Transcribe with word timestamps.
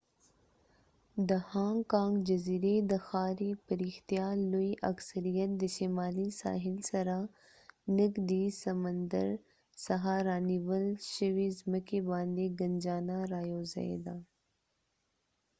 د 1.29 1.31
هانګ 1.51 1.79
کانګ 1.93 2.13
جزیرې 2.29 2.75
د 2.91 2.93
ښاري 3.07 3.51
پراختیا 3.65 4.27
لوی 4.51 4.71
اکثریت 4.91 5.51
د 5.57 5.63
شمالي 5.75 6.29
ساحل 6.41 6.77
سره 6.91 7.15
نږدې 7.99 8.45
سمندر 8.63 9.29
څخه 9.85 10.13
رانیول 10.27 10.85
شوې 11.15 11.47
زمکې 11.59 11.99
باندې 12.11 12.45
ګنجانه 12.59 13.17
رایوځای 13.33 13.93
ده 14.05 14.15